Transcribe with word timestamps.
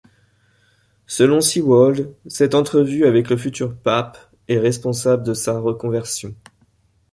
Selon 1.05 1.41
Seewald, 1.41 2.15
cette 2.25 2.55
entrevue 2.55 3.05
avec 3.05 3.29
le 3.29 3.37
futur 3.37 3.77
pape 3.77 4.17
est 4.47 4.57
responsable 4.57 5.21
de 5.21 5.35
sa 5.35 5.59
reconversion. 5.59 6.33